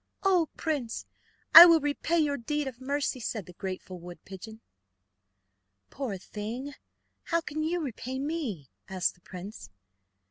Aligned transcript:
"Oh, 0.23 0.49
prince, 0.57 1.05
I 1.53 1.67
will 1.67 1.79
repay 1.79 2.17
your 2.17 2.35
deed 2.35 2.67
of 2.67 2.81
mercy, 2.81 3.19
said 3.19 3.45
the 3.45 3.53
grateful 3.53 3.99
wood 3.99 4.17
pigeon. 4.25 4.61
"Poor 5.91 6.17
thing! 6.17 6.73
how 7.25 7.39
can 7.39 7.61
you 7.61 7.79
repay 7.81 8.17
me?" 8.17 8.71
asked 8.89 9.13
the 9.13 9.21
prince. 9.21 9.69